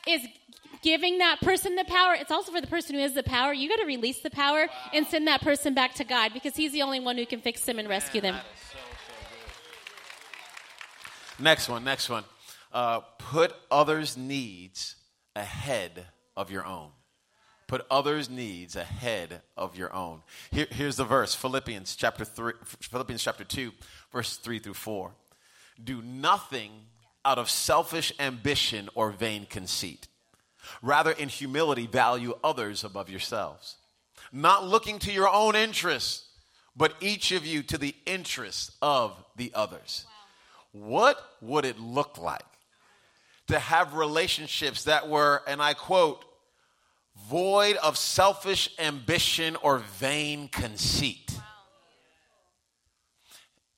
[0.08, 0.26] is
[0.82, 2.14] giving that person the power.
[2.14, 3.52] It's also for the person who has the power.
[3.52, 6.72] You got to release the power and send that person back to God because He's
[6.72, 8.36] the only one who can fix them and rescue them.
[11.38, 12.24] Next one, next one.
[12.72, 14.96] Uh, put others' needs
[15.36, 16.90] ahead of your own.
[17.68, 20.22] Put others' needs ahead of your own.
[20.50, 23.72] Here, here's the verse Philippians chapter, three, Philippians chapter 2,
[24.12, 25.12] verse 3 through 4.
[25.82, 26.72] Do nothing
[27.28, 30.08] out of selfish ambition or vain conceit.
[30.80, 33.76] Rather, in humility, value others above yourselves.
[34.32, 36.26] Not looking to your own interests,
[36.74, 40.06] but each of you to the interests of the others.
[40.72, 40.88] Wow.
[40.88, 42.40] What would it look like
[43.48, 46.24] to have relationships that were, and I quote,
[47.28, 51.38] void of selfish ambition or vain conceit?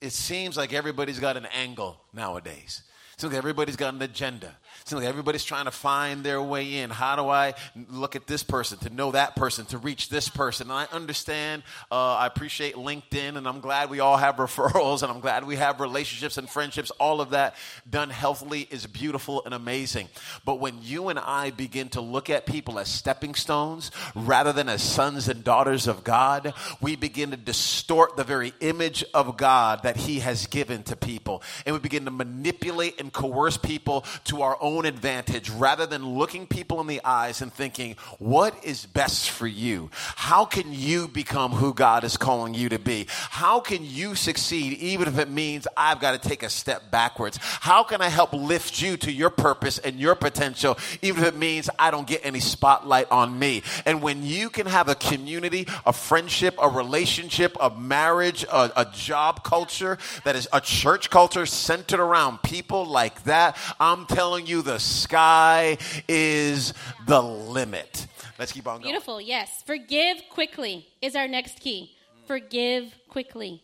[0.01, 2.83] It seems like everybody's got an angle nowadays.
[3.23, 4.57] Like everybody's got an agenda.
[4.91, 6.91] Seems like everybody's trying to find their way in.
[6.91, 7.55] How do I
[7.91, 10.69] look at this person, to know that person, to reach this person?
[10.69, 15.13] And I understand, uh, I appreciate LinkedIn, and I'm glad we all have referrals, and
[15.13, 16.91] I'm glad we have relationships and friendships.
[16.99, 17.55] All of that
[17.89, 20.09] done healthily is beautiful and amazing.
[20.45, 24.69] But when you and I begin to look at people as stepping stones rather than
[24.69, 29.85] as sons and daughters of God, we begin to distort the very image of God
[29.85, 31.45] that He has given to people.
[31.65, 36.47] And we begin to manipulate and coerce people to our own advantage rather than looking
[36.47, 39.91] people in the eyes and thinking, what is best for you?
[40.17, 43.07] How can you become who God is calling you to be?
[43.09, 47.39] How can you succeed even if it means I've got to take a step backwards?
[47.43, 51.37] How can I help lift you to your purpose and your potential even if it
[51.37, 53.63] means I don't get any spotlight on me?
[53.87, 58.87] And when you can have a community, a friendship, a relationship, a marriage, a, a
[58.93, 64.60] job culture that is a church culture centered around people like that, I'm telling you,
[64.63, 66.73] the sky is
[67.07, 68.07] the limit.
[68.39, 68.91] Let's keep on going.
[68.91, 69.63] Beautiful, yes.
[69.67, 71.97] Forgive quickly is our next key.
[72.27, 73.63] Forgive quickly.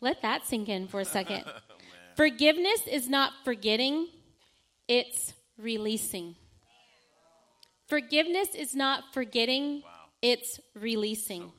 [0.00, 1.44] Let that sink in for a second.
[1.46, 1.52] oh,
[2.16, 4.08] Forgiveness is not forgetting,
[4.86, 6.36] it's releasing.
[7.88, 9.90] Forgiveness is not forgetting, wow.
[10.20, 11.42] it's releasing.
[11.42, 11.52] So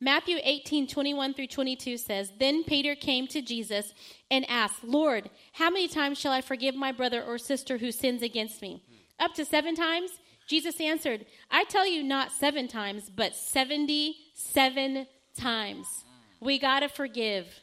[0.00, 3.92] Matthew 18, 21 through 22 says, Then Peter came to Jesus
[4.30, 8.22] and asked, Lord, how many times shall I forgive my brother or sister who sins
[8.22, 8.82] against me?
[9.18, 10.12] Up to seven times?
[10.46, 15.06] Jesus answered, I tell you not seven times, but 77
[15.36, 16.04] times.
[16.40, 17.60] We got to forgive.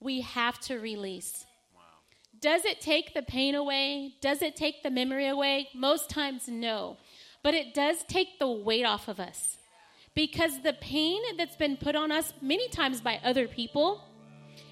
[0.00, 1.44] We have to release.
[1.74, 1.82] Wow.
[2.40, 4.14] Does it take the pain away?
[4.22, 5.68] Does it take the memory away?
[5.74, 6.96] Most times, no.
[7.42, 9.58] But it does take the weight off of us.
[10.16, 14.02] Because the pain that's been put on us many times by other people,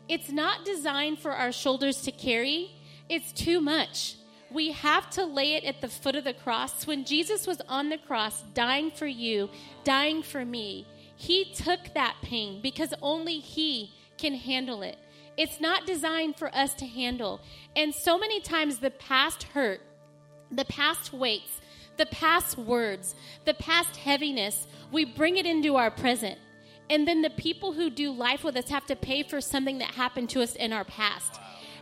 [0.08, 2.72] it's not designed for our shoulders to carry,
[3.10, 4.16] it's too much.
[4.50, 6.86] We have to lay it at the foot of the cross.
[6.86, 9.50] When Jesus was on the cross, dying for you,
[9.84, 14.96] dying for me, he took that pain because only he can handle it.
[15.36, 17.40] It's not designed for us to handle.
[17.76, 19.82] And so many times the past hurt,
[20.50, 21.60] the past weights,
[21.96, 26.38] the past words, the past heaviness, we bring it into our present.
[26.90, 29.92] And then the people who do life with us have to pay for something that
[29.94, 31.40] happened to us in our past.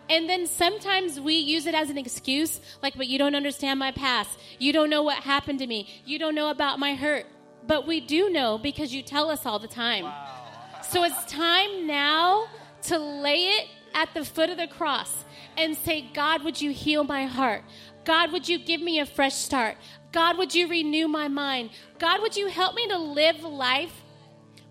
[0.08, 3.92] And then sometimes we use it as an excuse, like, but you don't understand my
[3.92, 4.38] past.
[4.58, 5.88] You don't know what happened to me.
[6.04, 7.26] You don't know about my hurt.
[7.66, 10.04] But we do know because you tell us all the time.
[10.04, 10.80] Wow.
[10.88, 12.46] so it's time now
[12.82, 15.24] to lay it at the foot of the cross
[15.56, 17.62] and say, God, would you heal my heart?
[18.04, 19.76] God, would you give me a fresh start?
[20.12, 21.70] God, would you renew my mind?
[21.98, 24.02] God, would you help me to live life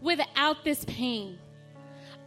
[0.02, 1.38] without this pain.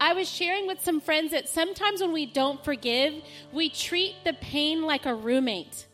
[0.01, 3.15] I was sharing with some friends that sometimes when we don't forgive,
[3.53, 5.87] we treat the pain like a roommate.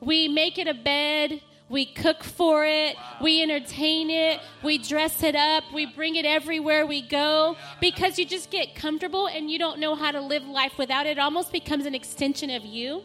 [0.00, 1.40] We make it a bed,
[1.72, 2.96] We cook for it.
[3.22, 4.40] We entertain it.
[4.62, 5.64] We dress it up.
[5.72, 9.94] We bring it everywhere we go because you just get comfortable and you don't know
[9.94, 11.12] how to live life without it.
[11.12, 13.04] It almost becomes an extension of you.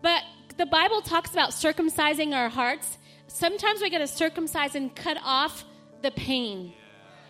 [0.00, 0.22] But
[0.56, 2.98] the Bible talks about circumcising our hearts.
[3.28, 5.64] Sometimes we got to circumcise and cut off
[6.02, 6.72] the pain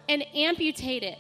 [0.08, 1.18] and amputate it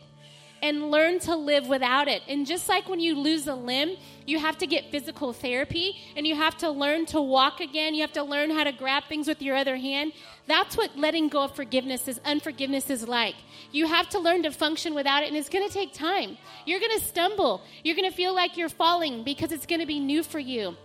[0.62, 2.22] and learn to live without it.
[2.28, 6.26] And just like when you lose a limb, you have to get physical therapy and
[6.26, 7.94] you have to learn to walk again.
[7.94, 10.12] You have to learn how to grab things with your other hand.
[10.46, 13.34] That's what letting go of forgiveness is, unforgiveness is like.
[13.72, 16.38] You have to learn to function without it, and it's going to take time.
[16.64, 17.62] You're going to stumble.
[17.82, 20.76] You're going to feel like you're falling because it's going to be new for you.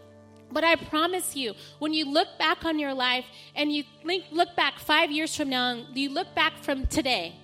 [0.52, 3.84] But I promise you, when you look back on your life and you
[4.32, 7.36] look back five years from now, you look back from today,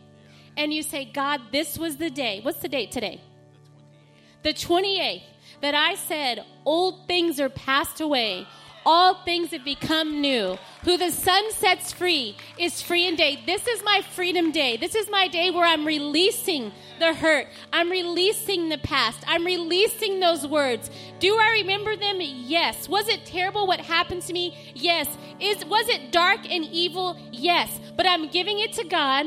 [0.55, 2.39] and you say, God, this was the day.
[2.41, 3.21] What's the date today?
[4.43, 5.23] The 28th.
[5.61, 8.47] That I said, old things are passed away.
[8.89, 10.57] All things have become new.
[10.85, 13.41] Who the son sets free is free indeed.
[13.45, 14.77] This is my freedom day.
[14.77, 17.47] This is my day where I'm releasing the hurt.
[17.73, 19.25] I'm releasing the past.
[19.27, 20.89] I'm releasing those words.
[21.19, 22.19] Do I remember them?
[22.21, 22.87] Yes.
[22.87, 24.71] Was it terrible what happened to me?
[24.73, 25.09] Yes.
[25.41, 27.19] Is was it dark and evil?
[27.33, 27.81] Yes.
[27.97, 29.25] But I'm giving it to God.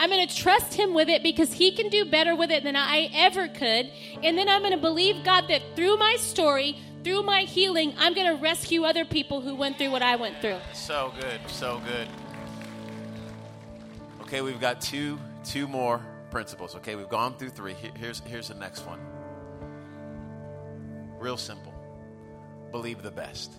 [0.00, 2.74] I'm going to trust Him with it because He can do better with it than
[2.74, 3.88] I ever could.
[4.24, 8.14] And then I'm going to believe God that through my story, through my healing, I'm
[8.14, 10.58] going to rescue other people who went through what I went through.
[10.72, 12.08] So good, so good.
[14.22, 16.00] Okay, we've got two two more
[16.32, 16.74] principles.
[16.74, 17.74] Okay, we've gone through three.
[17.74, 18.98] Here's here's the next one.
[21.20, 21.72] Real simple.
[22.72, 23.52] Believe the best.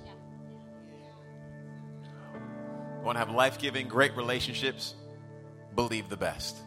[2.33, 4.93] You want to have life-giving, great relationships?
[5.77, 6.57] believe the best.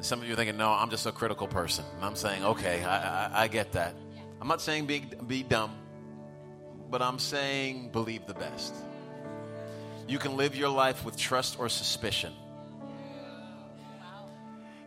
[0.00, 1.84] Some of you are thinking, no, I'm just a critical person.
[1.94, 3.94] And I'm saying, okay, I, I, I get that.
[4.44, 5.74] I'm not saying be, be dumb,
[6.90, 8.74] but I'm saying believe the best.
[10.06, 12.34] You can live your life with trust or suspicion.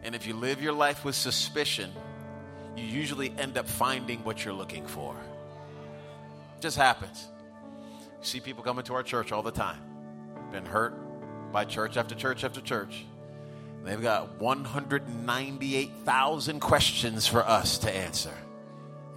[0.03, 1.91] And if you live your life with suspicion,
[2.75, 5.15] you usually end up finding what you're looking for.
[5.15, 7.27] It just happens.
[8.19, 9.81] You see people coming to our church all the time.
[10.51, 10.93] Been hurt,
[11.51, 13.05] by church after church after church.
[13.83, 18.35] They've got 198,000 questions for us to answer.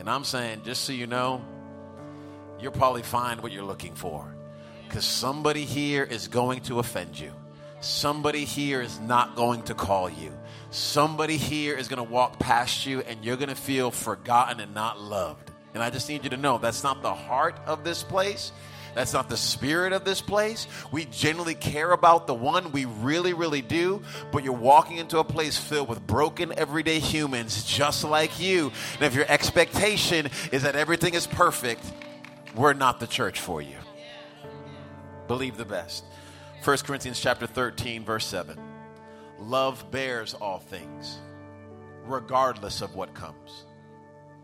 [0.00, 1.44] And I'm saying, just so you know,
[2.58, 4.34] you'll probably find what you're looking for.
[4.88, 7.32] Because somebody here is going to offend you.
[7.80, 10.32] Somebody here is not going to call you.
[10.70, 14.74] Somebody here is going to walk past you and you're going to feel forgotten and
[14.74, 15.50] not loved.
[15.74, 18.52] And I just need you to know that's not the heart of this place.
[18.94, 20.66] That's not the spirit of this place.
[20.90, 25.24] We genuinely care about the one we really, really do, but you're walking into a
[25.24, 28.72] place filled with broken, everyday humans just like you.
[28.94, 31.84] And if your expectation is that everything is perfect,
[32.54, 33.76] we're not the church for you.
[35.28, 36.04] Believe the best.
[36.64, 38.58] 1 Corinthians chapter 13 verse 7.
[39.38, 41.18] Love bears all things,
[42.04, 43.64] regardless of what comes.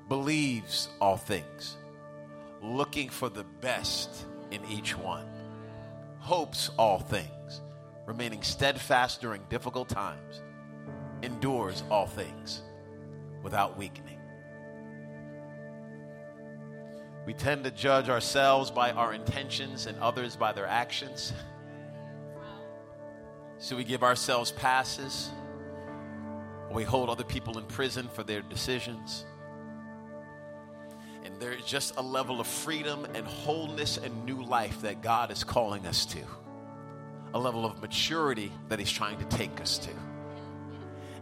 [0.09, 1.77] Believes all things,
[2.63, 5.27] looking for the best in each one,
[6.19, 7.63] hopes all things,
[8.07, 10.43] remaining steadfast during difficult times,
[11.23, 12.63] endures all things
[13.43, 14.19] without weakening.
[17.27, 21.33] We tend to judge ourselves by our intentions and others by their actions.
[23.59, 25.31] So we give ourselves passes.
[26.71, 29.25] We hold other people in prison for their decisions.
[31.39, 35.87] There's just a level of freedom and wholeness and new life that God is calling
[35.87, 36.21] us to.
[37.35, 39.91] A level of maturity that He's trying to take us to.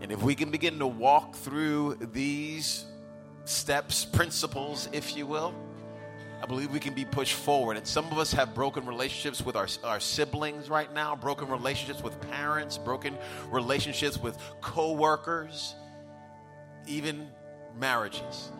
[0.00, 2.85] And if we can begin to walk through these
[3.44, 5.55] steps, principles, if you will,
[6.42, 7.79] I believe we can be pushed forward.
[7.79, 12.03] And some of us have broken relationships with our, our siblings right now, broken relationships
[12.03, 13.16] with parents, broken
[13.50, 15.74] relationships with coworkers,
[16.87, 17.29] even
[17.79, 18.53] marriages.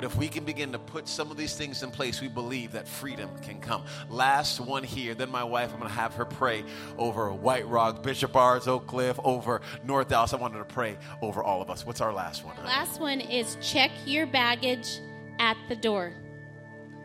[0.00, 2.72] But if we can begin to put some of these things in place, we believe
[2.72, 3.84] that freedom can come.
[4.08, 6.64] Last one here, then my wife, I'm going to have her pray
[6.96, 10.32] over White Rock, Bishop Arts, Oak Cliff, over North Dallas.
[10.32, 11.84] I wanted to pray over all of us.
[11.84, 12.56] What's our last one?
[12.64, 15.00] Last one is check your baggage
[15.38, 16.14] at the door.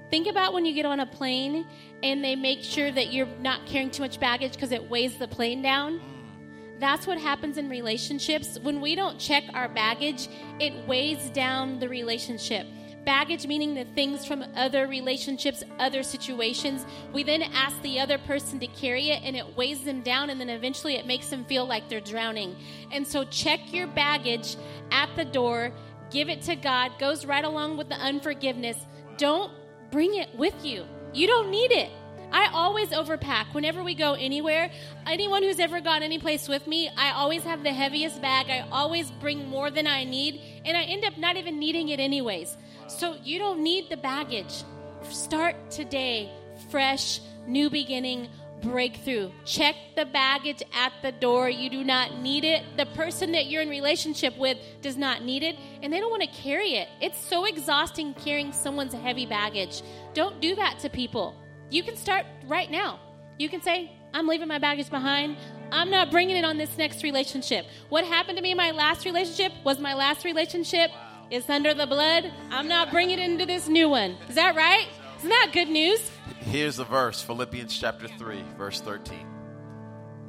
[0.10, 1.67] Think about when you get on a plane
[2.01, 5.27] and they make sure that you're not carrying too much baggage because it weighs the
[5.27, 5.99] plane down.
[5.99, 6.79] Mm.
[6.79, 8.58] That's what happens in relationships.
[8.58, 10.29] When we don't check our baggage,
[10.62, 12.67] it weighs down the relationship
[13.05, 16.85] baggage meaning the things from other relationships, other situations.
[17.13, 20.39] We then ask the other person to carry it and it weighs them down and
[20.39, 22.55] then eventually it makes them feel like they're drowning.
[22.91, 24.57] And so check your baggage
[24.91, 25.71] at the door,
[26.09, 28.77] give it to God, goes right along with the unforgiveness.
[29.17, 29.51] Don't
[29.91, 30.85] bring it with you.
[31.13, 31.89] You don't need it.
[32.31, 34.69] I always overpack whenever we go anywhere.
[35.05, 38.49] Anyone who's ever gone any place with me, I always have the heaviest bag.
[38.49, 41.99] I always bring more than I need, and I end up not even needing it
[42.01, 42.57] anyways.
[42.88, 44.63] So you don't need the baggage.
[45.03, 46.31] Start today,
[46.69, 48.29] fresh, new beginning,
[48.61, 49.31] breakthrough.
[49.43, 51.49] Check the baggage at the door.
[51.49, 52.63] You do not need it.
[52.77, 56.23] The person that you're in relationship with does not need it, and they don't want
[56.23, 56.88] to carry it.
[57.01, 59.81] It's so exhausting carrying someone's heavy baggage.
[60.13, 61.36] Don't do that to people.
[61.69, 62.99] You can start right now.
[63.38, 65.38] You can say, I'm leaving my baggage behind.
[65.71, 67.65] I'm not bringing it on this next relationship.
[67.89, 70.91] What happened to me in my last relationship was my last relationship.
[71.32, 72.32] It's under the blood.
[72.51, 74.15] I'm not bringing it into this new one.
[74.30, 74.88] Is that right?
[75.17, 76.11] Isn't that good news?
[76.39, 79.26] Here's the verse Philippians chapter 3, verse 13.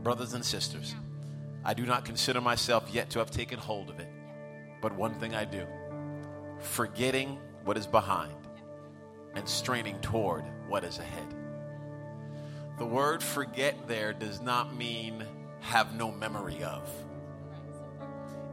[0.02, 0.94] Brothers and sisters,
[1.64, 4.08] I do not consider myself yet to have taken hold of it,
[4.80, 5.66] but one thing I do,
[6.60, 8.32] forgetting what is behind
[9.34, 11.34] and straining toward what is ahead.
[12.78, 15.24] The word forget there does not mean
[15.60, 16.88] have no memory of,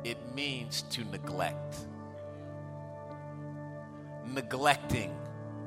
[0.03, 1.77] it means to neglect.
[4.25, 5.11] Neglecting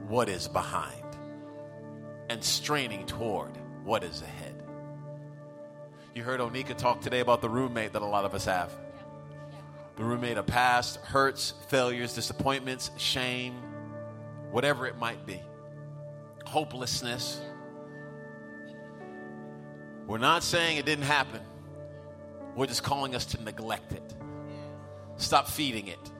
[0.08, 1.02] what is behind
[2.28, 3.50] and straining toward
[3.84, 4.62] what is ahead.
[6.14, 8.72] You heard Oneka talk today about the roommate that a lot of us have.
[9.96, 13.54] The roommate of past hurts, failures, disappointments, shame,
[14.50, 15.40] whatever it might be,
[16.44, 17.40] hopelessness.
[20.06, 21.40] We're not saying it didn't happen.
[22.54, 24.14] We're just calling us to neglect it.
[25.16, 26.10] Stop feeding it.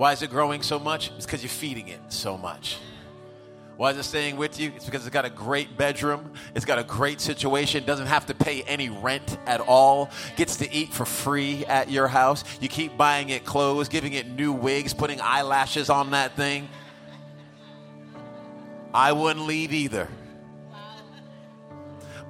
[0.00, 1.10] Why is it growing so much?
[1.18, 2.78] It's because you're feeding it so much.
[3.76, 4.72] Why is it staying with you?
[4.74, 6.32] It's because it's got a great bedroom.
[6.54, 7.84] It's got a great situation.
[7.84, 10.08] Doesn't have to pay any rent at all.
[10.36, 12.44] Gets to eat for free at your house.
[12.62, 16.70] You keep buying it clothes, giving it new wigs, putting eyelashes on that thing.
[18.94, 20.08] I wouldn't leave either.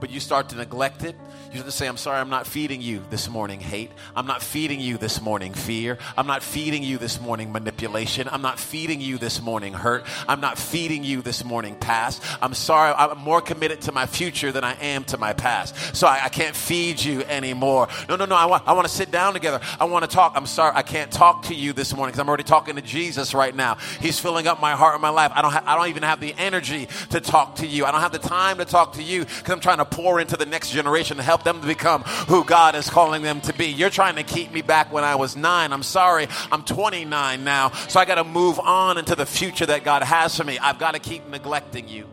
[0.00, 1.14] But you start to neglect it
[1.50, 3.90] you have to say, I'm sorry, I'm not feeding you this morning hate.
[4.14, 5.98] I'm not feeding you this morning fear.
[6.16, 8.28] I'm not feeding you this morning manipulation.
[8.30, 10.06] I'm not feeding you this morning hurt.
[10.28, 12.22] I'm not feeding you this morning past.
[12.40, 15.96] I'm sorry, I'm more committed to my future than I am to my past.
[15.96, 17.88] So I, I can't feed you anymore.
[18.08, 18.36] No, no, no.
[18.36, 19.60] I want, I want to sit down together.
[19.80, 20.34] I want to talk.
[20.36, 23.34] I'm sorry, I can't talk to you this morning because I'm already talking to Jesus
[23.34, 23.76] right now.
[24.00, 25.32] He's filling up my heart and my life.
[25.34, 27.86] I don't, ha- I don't even have the energy to talk to you.
[27.86, 30.36] I don't have the time to talk to you because I'm trying to pour into
[30.36, 33.52] the next generation to help help them to become who God is calling them to
[33.52, 33.66] be.
[33.66, 35.72] You're trying to keep me back when I was nine.
[35.72, 37.70] I'm sorry, I'm 29 now.
[37.88, 40.58] So I got to move on into the future that God has for me.
[40.58, 42.06] I've got to keep neglecting you.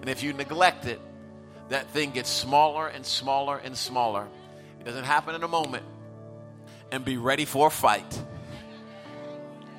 [0.00, 1.00] And if you neglect it,
[1.68, 4.26] that thing gets smaller and smaller and smaller.
[4.80, 5.84] It doesn't happen in a moment.
[6.90, 8.22] And be ready for a fight.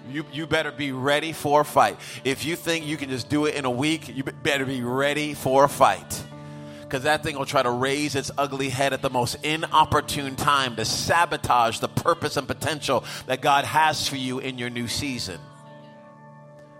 [0.09, 1.97] You, you better be ready for a fight.
[2.23, 5.33] If you think you can just do it in a week, you better be ready
[5.33, 6.23] for a fight
[6.91, 10.75] because that thing will try to raise its ugly head at the most inopportune time
[10.75, 15.39] to sabotage the purpose and potential that God has for you in your new season.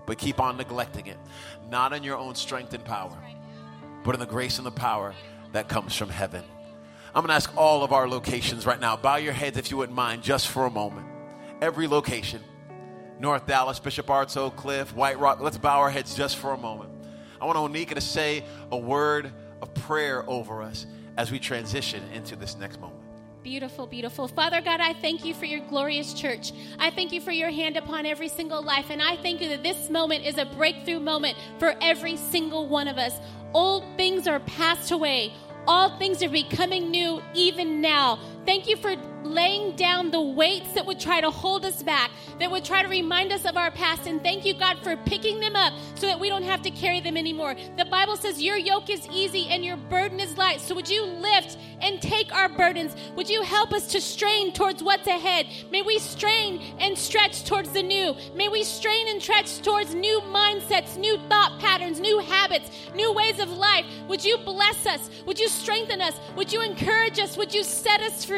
[0.05, 1.18] But keep on neglecting it,
[1.70, 3.18] not in your own strength and power,
[4.03, 5.16] but in the grace and the power
[5.53, 6.43] that comes from heaven.
[7.16, 9.78] I'm going to ask all of our locations right now, bow your heads if you
[9.78, 11.07] wouldn't mind, just for a moment.
[11.62, 12.41] Every location
[13.18, 15.39] North Dallas, Bishop Arts, Oak Cliff, White Rock.
[15.39, 16.91] Let's bow our heads just for a moment.
[17.39, 19.32] I want Oneka to say a word
[19.62, 20.86] of prayer over us
[21.18, 23.01] as we transition into this next moment.
[23.43, 24.28] Beautiful, beautiful.
[24.28, 26.51] Father God, I thank you for your glorious church.
[26.78, 28.91] I thank you for your hand upon every single life.
[28.91, 32.88] And I thank you that this moment is a breakthrough moment for every single one
[32.88, 33.20] of us.
[33.53, 35.34] Old things are passed away,
[35.68, 38.20] all things are becoming new even now.
[38.46, 42.50] Thank you for laying down the weights that would try to hold us back, that
[42.50, 44.08] would try to remind us of our past.
[44.08, 47.00] And thank you, God, for picking them up so that we don't have to carry
[47.02, 47.56] them anymore.
[47.78, 50.60] The Bible says your yoke is easy and your burden is light.
[50.60, 52.96] So would you lift and take our burdens?
[53.16, 55.48] Would you help us to strain towards what's ahead?
[55.72, 58.16] May we strain and stretch towards the new.
[58.36, 63.39] May we strain and stretch towards new mindsets, new thought patterns, new habits, new ways
[63.39, 63.86] of life.
[64.08, 65.10] Would you bless us?
[65.26, 66.20] Would you strengthen us?
[66.36, 67.38] Would you encourage us?
[67.38, 68.31] Would you set us free?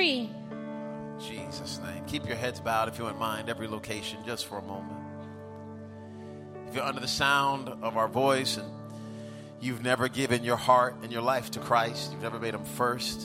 [1.19, 2.03] Jesus' name.
[2.05, 4.99] Keep your heads bowed if you wouldn't mind, every location, just for a moment.
[6.67, 8.69] If you're under the sound of our voice and
[9.61, 13.21] you've never given your heart and your life to Christ, you've never made Him first,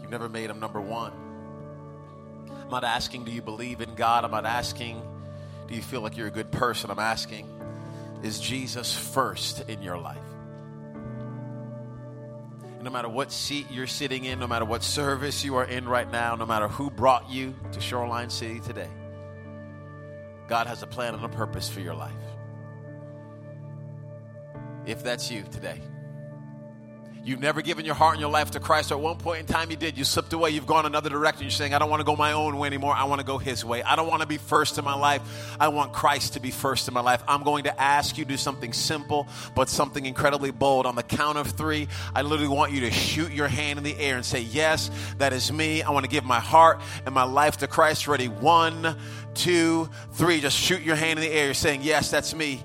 [0.00, 1.12] you've never made Him number one.
[2.62, 4.24] I'm not asking, do you believe in God?
[4.24, 5.02] I'm not asking,
[5.68, 6.90] do you feel like you're a good person?
[6.90, 7.48] I'm asking,
[8.22, 10.18] is Jesus first in your life?
[12.80, 16.10] No matter what seat you're sitting in, no matter what service you are in right
[16.10, 18.90] now, no matter who brought you to Shoreline City today,
[20.48, 22.12] God has a plan and a purpose for your life.
[24.86, 25.82] If that's you today,
[27.28, 29.46] You've never given your heart and your life to Christ, or at one point in
[29.46, 29.98] time you did.
[29.98, 30.48] You slipped away.
[30.48, 31.42] You've gone another direction.
[31.42, 32.94] You're saying, I don't want to go my own way anymore.
[32.94, 33.82] I want to go His way.
[33.82, 35.20] I don't want to be first in my life.
[35.60, 37.22] I want Christ to be first in my life.
[37.28, 40.86] I'm going to ask you to do something simple, but something incredibly bold.
[40.86, 43.98] On the count of three, I literally want you to shoot your hand in the
[43.98, 45.82] air and say, Yes, that is me.
[45.82, 48.08] I want to give my heart and my life to Christ.
[48.08, 48.28] Ready?
[48.28, 48.96] One,
[49.34, 50.40] two, three.
[50.40, 51.44] Just shoot your hand in the air.
[51.44, 52.64] You're saying, Yes, that's me.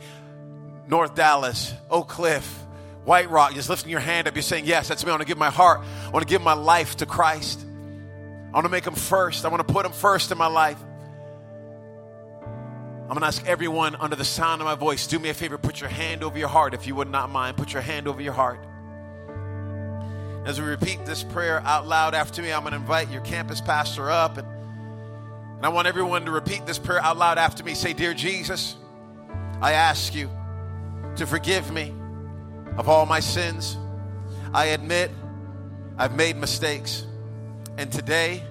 [0.88, 2.63] North Dallas, Oak Cliff.
[3.06, 5.10] White Rock, just lifting your hand up, you're saying, Yes, that's me.
[5.10, 5.82] I want to give my heart.
[6.06, 7.60] I want to give my life to Christ.
[7.62, 9.46] I want to make him first.
[9.46, 10.78] I want to put him first in my life.
[13.04, 15.58] I'm going to ask everyone under the sound of my voice, do me a favor,
[15.58, 17.58] put your hand over your heart if you would not mind.
[17.58, 18.66] Put your hand over your heart.
[20.46, 23.60] As we repeat this prayer out loud after me, I'm going to invite your campus
[23.60, 24.38] pastor up.
[24.38, 27.74] And, and I want everyone to repeat this prayer out loud after me.
[27.74, 28.76] Say, Dear Jesus,
[29.62, 30.30] I ask you
[31.18, 31.94] to forgive me
[32.78, 33.78] of all my sins.
[34.54, 35.12] I admit
[35.98, 37.06] I've made mistakes.
[37.78, 38.44] And today,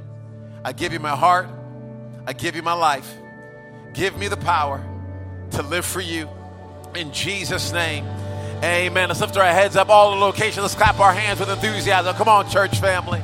[0.64, 1.48] I give you my heart.
[2.26, 3.12] I give you my life.
[3.94, 4.84] Give me the power
[5.52, 6.28] to live for you.
[6.94, 8.04] In Jesus' name,
[8.62, 9.08] amen.
[9.08, 10.58] Let's lift our heads up all the locations.
[10.58, 12.14] Let's clap our hands with enthusiasm.
[12.16, 13.22] Come on, church family.